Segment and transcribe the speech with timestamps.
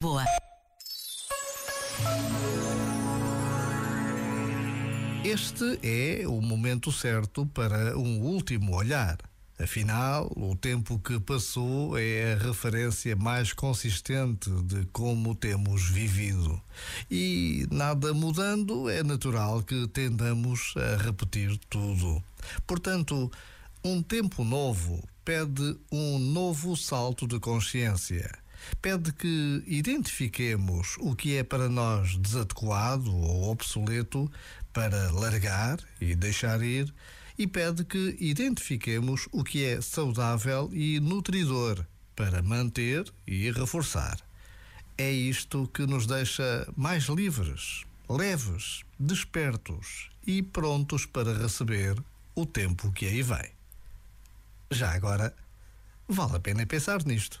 [0.00, 0.24] Boa.
[5.24, 9.18] Este é o momento certo para um último olhar.
[9.58, 16.62] Afinal, o tempo que passou é a referência mais consistente de como temos vivido.
[17.10, 22.22] E nada mudando, é natural que tendamos a repetir tudo.
[22.68, 23.32] Portanto,
[23.82, 28.30] um tempo novo pede um novo salto de consciência.
[28.80, 34.30] Pede que identifiquemos o que é para nós desadequado ou obsoleto
[34.72, 36.92] para largar e deixar ir
[37.38, 44.18] e pede que identifiquemos o que é saudável e nutridor para manter e reforçar.
[44.96, 51.96] É isto que nos deixa mais livres, leves, despertos e prontos para receber
[52.34, 53.52] o tempo que aí vem.
[54.70, 55.32] Já agora,
[56.08, 57.40] vale a pena pensar nisto.